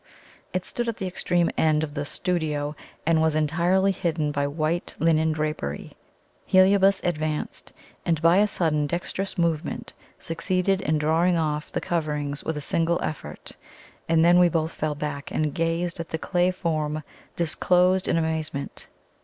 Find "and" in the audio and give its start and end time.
3.05-3.21, 8.03-8.19, 14.09-14.25, 15.29-15.53